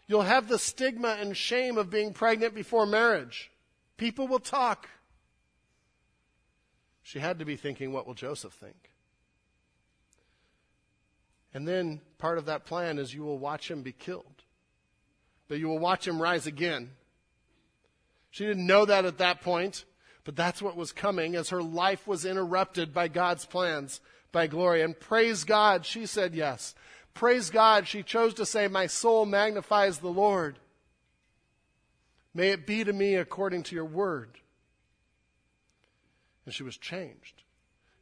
[0.08, 3.50] You'll have the stigma and shame of being pregnant before marriage.
[3.98, 4.90] People will talk.
[7.02, 8.92] She had to be thinking, What will Joseph think?
[11.54, 14.36] And then part of that plan is you will watch him be killed
[15.48, 16.92] but you will watch him rise again.
[18.36, 19.86] She didn't know that at that point,
[20.26, 24.02] but that's what was coming as her life was interrupted by God's plans,
[24.34, 24.82] by glory.
[24.82, 26.76] And praise God, she said yes.
[27.14, 30.60] Praise God, she chose to say, My soul magnifies the Lord.
[32.34, 34.32] May it be to me according to your word.
[36.46, 37.42] And she was changed.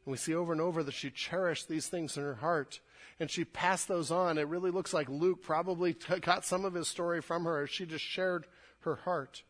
[0.04, 2.80] And we see over and over that she cherished these things in her heart
[3.20, 4.38] and she passed those on.
[4.38, 7.70] It really looks like Luke probably t- got some of his story from her as
[7.70, 8.46] she just shared
[8.80, 9.44] her heart.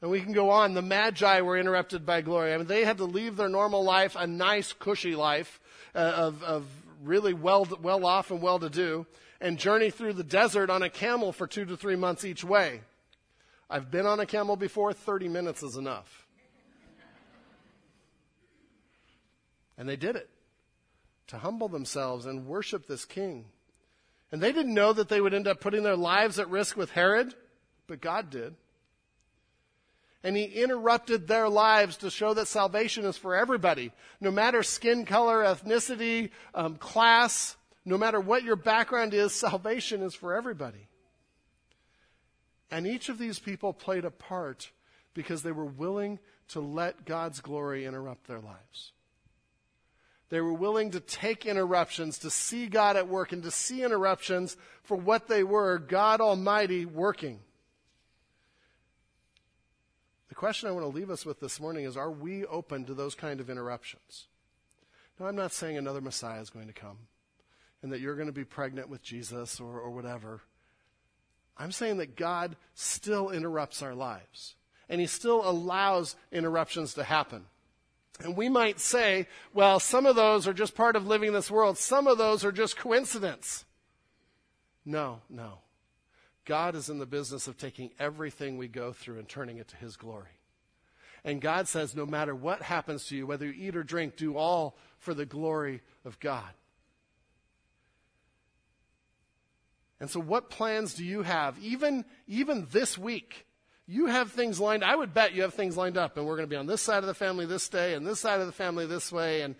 [0.00, 0.74] And we can go on.
[0.74, 2.54] The Magi were interrupted by glory.
[2.54, 5.60] I mean, they had to leave their normal life, a nice, cushy life
[5.94, 6.66] uh, of, of
[7.02, 9.06] really well, well off and well to do,
[9.40, 12.82] and journey through the desert on a camel for two to three months each way.
[13.70, 16.26] I've been on a camel before, 30 minutes is enough.
[19.76, 20.28] And they did it
[21.28, 23.44] to humble themselves and worship this king.
[24.32, 26.90] And they didn't know that they would end up putting their lives at risk with
[26.90, 27.34] Herod,
[27.86, 28.54] but God did.
[30.24, 35.04] And he interrupted their lives to show that salvation is for everybody, no matter skin
[35.04, 40.88] color, ethnicity, um, class, no matter what your background is, salvation is for everybody.
[42.70, 44.70] And each of these people played a part
[45.14, 48.92] because they were willing to let God's glory interrupt their lives.
[50.30, 54.56] They were willing to take interruptions, to see God at work, and to see interruptions
[54.82, 57.40] for what they were God Almighty working.
[60.38, 63.16] Question I want to leave us with this morning is Are we open to those
[63.16, 64.28] kind of interruptions?
[65.18, 66.96] Now, I'm not saying another Messiah is going to come
[67.82, 70.42] and that you're going to be pregnant with Jesus or, or whatever.
[71.56, 74.54] I'm saying that God still interrupts our lives,
[74.88, 77.46] and He still allows interruptions to happen.
[78.20, 81.78] And we might say, well, some of those are just part of living this world.
[81.78, 83.64] Some of those are just coincidence.
[84.84, 85.58] No, no.
[86.48, 89.76] God is in the business of taking everything we go through and turning it to
[89.76, 90.40] His glory.
[91.24, 94.36] And God says, no matter what happens to you, whether you eat or drink, do
[94.36, 96.48] all for the glory of God.
[100.00, 103.46] And so, what plans do you have, even, even this week?
[103.90, 106.46] you have things lined I would bet you have things lined up, and we're going
[106.48, 108.52] to be on this side of the family this day, and this side of the
[108.52, 109.56] family this way, and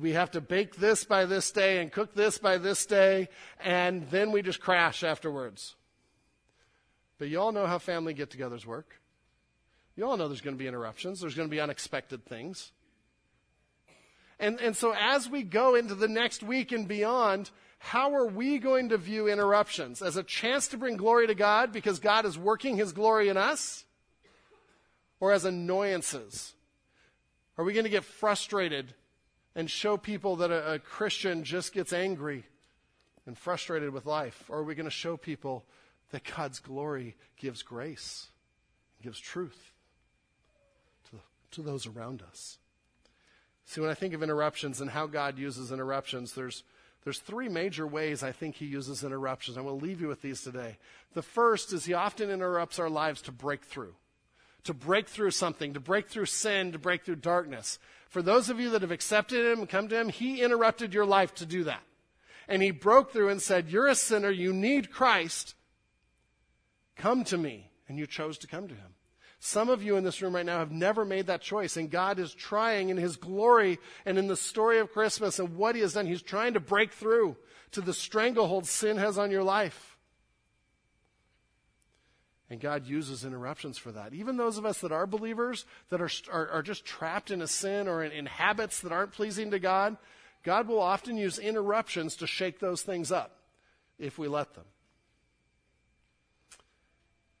[0.00, 3.28] we have to bake this by this day, and cook this by this day,
[3.58, 5.74] and then we just crash afterwards.
[7.20, 8.98] But you all know how family get togethers work.
[9.94, 12.72] You all know there's going to be interruptions, there's going to be unexpected things.
[14.38, 18.58] And, and so as we go into the next week and beyond, how are we
[18.58, 20.00] going to view interruptions?
[20.00, 23.36] As a chance to bring glory to God because God is working his glory in
[23.36, 23.84] us?
[25.20, 26.54] Or as annoyances?
[27.58, 28.94] Are we going to get frustrated
[29.54, 32.46] and show people that a, a Christian just gets angry
[33.26, 34.44] and frustrated with life?
[34.48, 35.66] Or are we going to show people
[36.10, 38.28] that God's glory gives grace,
[39.02, 39.72] gives truth
[41.10, 41.18] to,
[41.52, 42.58] to those around us?
[43.64, 46.64] See, when I think of interruptions and how God uses interruptions, there's
[47.04, 49.56] there's three major ways I think he uses interruptions.
[49.56, 50.76] I will leave you with these today.
[51.14, 53.94] The first is he often interrupts our lives to break through,
[54.64, 57.78] to break through something, to break through sin, to break through darkness.
[58.10, 61.06] For those of you that have accepted him and come to him, he interrupted your
[61.06, 61.82] life to do that.
[62.48, 65.54] And he broke through and said, You're a sinner, you need Christ.
[67.00, 67.70] Come to me.
[67.88, 68.94] And you chose to come to him.
[69.40, 72.18] Some of you in this room right now have never made that choice, and God
[72.18, 75.94] is trying in His glory and in the story of Christmas and what He has
[75.94, 76.06] done.
[76.06, 77.36] He's trying to break through
[77.72, 79.96] to the stranglehold sin has on your life.
[82.50, 84.12] And God uses interruptions for that.
[84.12, 87.48] Even those of us that are believers, that are, are, are just trapped in a
[87.48, 89.96] sin or in, in habits that aren't pleasing to God,
[90.44, 93.38] God will often use interruptions to shake those things up.
[93.98, 94.64] if we let them.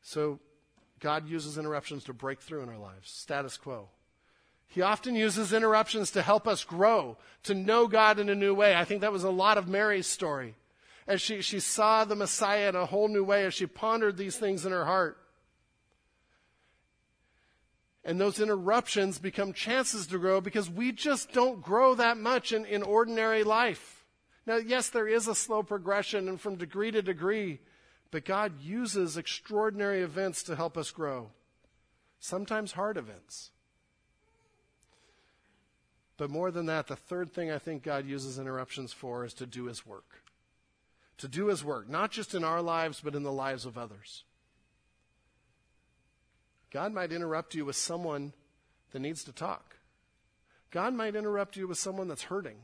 [0.02, 0.40] So,
[1.00, 3.88] God uses interruptions to break through in our lives, status quo.
[4.66, 8.76] He often uses interruptions to help us grow, to know God in a new way.
[8.76, 10.54] I think that was a lot of Mary's story.
[11.08, 14.36] As she, she saw the Messiah in a whole new way, as she pondered these
[14.36, 15.18] things in her heart.
[18.04, 22.64] And those interruptions become chances to grow because we just don't grow that much in,
[22.64, 24.04] in ordinary life.
[24.46, 27.60] Now, yes, there is a slow progression and from degree to degree,
[28.10, 31.30] but God uses extraordinary events to help us grow,
[32.18, 33.50] sometimes hard events.
[36.16, 39.46] But more than that, the third thing I think God uses interruptions for is to
[39.46, 40.22] do his work.
[41.18, 44.24] To do his work, not just in our lives, but in the lives of others.
[46.70, 48.32] God might interrupt you with someone
[48.92, 49.76] that needs to talk.
[50.70, 52.58] God might interrupt you with someone that's hurting.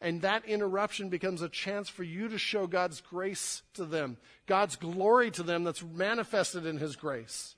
[0.00, 4.76] And that interruption becomes a chance for you to show God's grace to them, God's
[4.76, 7.54] glory to them that's manifested in His grace.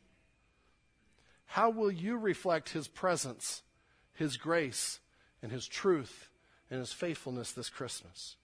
[1.47, 3.63] How will you reflect His presence,
[4.15, 5.01] His grace,
[5.43, 6.29] and His truth
[6.71, 8.37] and His faithfulness this Christmas.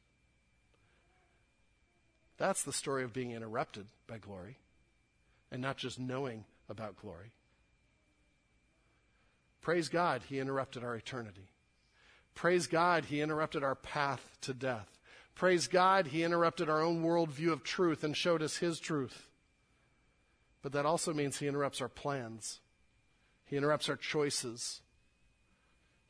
[2.38, 4.59] That's the story of being interrupted by glory
[5.51, 7.32] and not just knowing about glory.
[9.61, 11.51] Praise God, He interrupted our eternity.
[12.35, 14.99] Praise God, He interrupted our path to death.
[15.35, 19.28] Praise God, He interrupted our own worldview of truth and showed us His truth.
[20.62, 22.61] But that also means He interrupts our plans,
[23.45, 24.80] He interrupts our choices,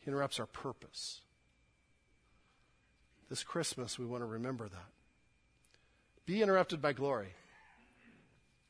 [0.03, 1.21] he interrupts our purpose.
[3.31, 4.91] This Christmas, we want to remember that.
[6.27, 7.35] Be interrupted by glory.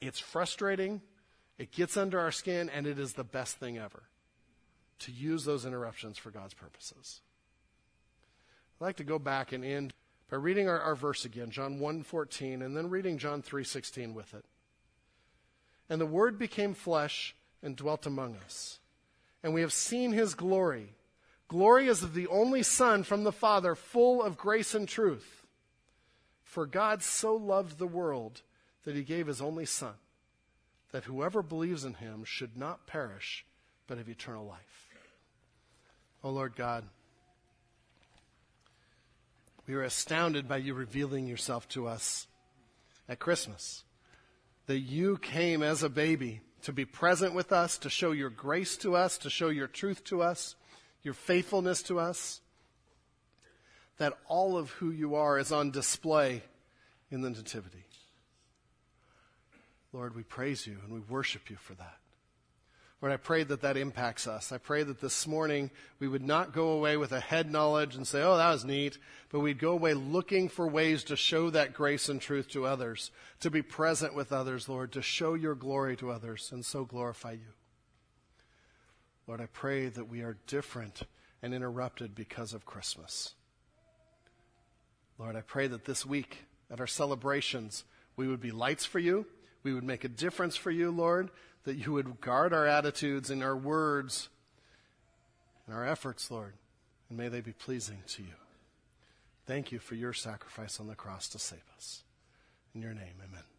[0.00, 1.00] It's frustrating,
[1.58, 4.02] it gets under our skin, and it is the best thing ever
[5.00, 7.22] to use those interruptions for God's purposes.
[8.82, 9.94] I'd like to go back and end
[10.28, 14.44] by reading our, our verse again, John 1:14, and then reading John 3:16 with it.
[15.88, 18.80] And the word became flesh and dwelt among us.
[19.40, 20.94] And we have seen his glory
[21.52, 25.44] Glory is of the only Son from the Father, full of grace and truth.
[26.42, 28.40] For God so loved the world
[28.84, 29.96] that he gave his only Son,
[30.92, 33.44] that whoever believes in him should not perish,
[33.86, 34.88] but have eternal life.
[36.24, 36.84] O oh Lord God,
[39.66, 42.26] we are astounded by you revealing yourself to us
[43.08, 43.84] at Christmas.
[44.66, 48.76] That you came as a baby to be present with us, to show your grace
[48.78, 50.56] to us, to show your truth to us
[51.02, 52.40] your faithfulness to us,
[53.98, 56.42] that all of who you are is on display
[57.10, 57.84] in the Nativity.
[59.92, 61.98] Lord, we praise you and we worship you for that.
[63.02, 64.52] Lord, I pray that that impacts us.
[64.52, 68.06] I pray that this morning we would not go away with a head knowledge and
[68.06, 68.96] say, oh, that was neat,
[69.30, 73.10] but we'd go away looking for ways to show that grace and truth to others,
[73.40, 77.32] to be present with others, Lord, to show your glory to others and so glorify
[77.32, 77.52] you.
[79.26, 81.02] Lord, I pray that we are different
[81.42, 83.34] and interrupted because of Christmas.
[85.18, 87.82] Lord, I pray that this week at our celebrations,
[88.14, 89.26] we would be lights for you.
[89.64, 91.30] We would make a difference for you, Lord,
[91.64, 94.28] that you would guard our attitudes and our words
[95.66, 96.54] and our efforts, Lord,
[97.08, 98.34] and may they be pleasing to you.
[99.46, 102.02] Thank you for your sacrifice on the cross to save us.
[102.74, 103.51] In your name, amen.